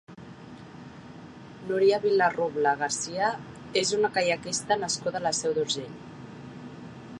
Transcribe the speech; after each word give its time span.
Núria 1.71 1.99
Vilarrubla 2.05 2.73
Garcia 2.79 3.29
és 3.83 3.93
una 3.99 4.13
caiaquista 4.17 4.81
nascuda 4.87 5.23
a 5.23 5.25
la 5.29 5.37
Seu 5.43 5.57
d'Urgell. 5.59 5.97